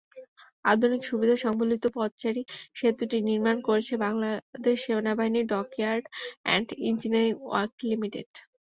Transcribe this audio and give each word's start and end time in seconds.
আধুনিক 0.65 1.01
সুবিধা-সংবলিত 1.05 1.83
পদচারী-সেতুটি 1.95 3.17
নির্মাণ 3.29 3.57
করেছে 3.67 3.93
বাংলাদেশ 4.05 4.77
নৌবাহিনীর 4.99 5.49
Dockyard 5.53 6.05
and 6.43 6.67
Engineering 6.89 7.33
Work 7.43 7.73
limited. 7.83 8.29